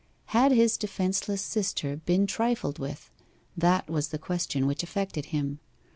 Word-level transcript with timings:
Had 0.33 0.51
his 0.51 0.77
defenceless 0.77 1.43
sister 1.43 1.95
been 1.97 2.25
trifled 2.25 2.79
with? 2.79 3.11
that 3.55 3.87
was 3.87 4.07
the 4.07 4.17
question 4.17 4.65
which 4.65 4.81
affected 4.81 5.25
him. 5.25 5.59